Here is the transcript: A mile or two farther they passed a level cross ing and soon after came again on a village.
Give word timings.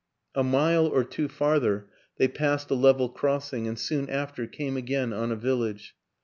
A 0.33 0.43
mile 0.43 0.87
or 0.87 1.03
two 1.03 1.27
farther 1.27 1.87
they 2.17 2.27
passed 2.27 2.71
a 2.71 2.73
level 2.73 3.07
cross 3.07 3.53
ing 3.53 3.67
and 3.67 3.77
soon 3.77 4.09
after 4.09 4.47
came 4.47 4.75
again 4.75 5.13
on 5.13 5.31
a 5.31 5.35
village. 5.35 5.93